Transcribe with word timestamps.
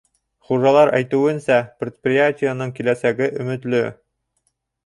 Хужалар 0.51 0.91
әйтеүенсә, 0.99 1.59
предприятиеның 1.83 2.75
киләсәге 2.81 3.31
өмөтлө. 3.45 3.83